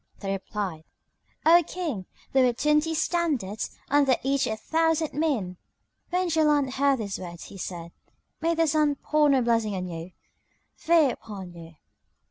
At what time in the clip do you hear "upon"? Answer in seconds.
11.11-11.53